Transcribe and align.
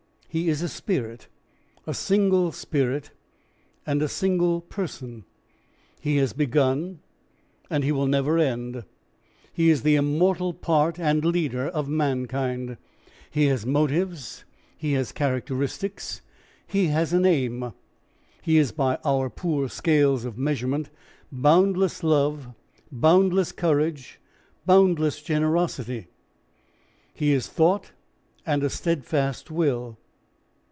He 0.33 0.47
is 0.47 0.61
a 0.61 0.69
spirit, 0.69 1.27
a 1.85 1.93
single 1.93 2.53
spirit 2.53 3.11
and 3.85 4.01
a 4.01 4.07
single 4.07 4.61
person; 4.61 5.25
he 5.99 6.15
has 6.15 6.31
begun 6.31 7.01
and 7.69 7.83
he 7.83 7.91
will 7.91 8.07
never 8.07 8.37
end. 8.37 8.85
He 9.51 9.69
is 9.69 9.83
the 9.83 9.95
immortal 9.97 10.53
part 10.53 10.97
and 10.97 11.25
leader 11.25 11.67
of 11.67 11.89
mankind. 11.89 12.77
He 13.29 13.47
has 13.47 13.65
motives, 13.65 14.45
he 14.77 14.93
has 14.93 15.11
characteristics, 15.11 16.21
he 16.65 16.85
has 16.87 17.11
an 17.11 17.25
aim. 17.25 17.73
He 18.41 18.57
is 18.57 18.71
by 18.71 18.99
our 19.03 19.29
poor 19.29 19.67
scales 19.67 20.23
of 20.23 20.37
measurement 20.37 20.89
boundless 21.29 22.03
love, 22.03 22.47
boundless 22.89 23.51
courage, 23.51 24.21
boundless 24.65 25.21
generosity. 25.21 26.07
He 27.13 27.33
is 27.33 27.47
thought 27.47 27.91
and 28.45 28.63
a 28.63 28.69
steadfast 28.69 29.51
will. 29.51 29.97